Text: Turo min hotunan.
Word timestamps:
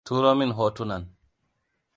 Turo 0.09 0.31
min 0.39 0.51
hotunan. 0.61 1.03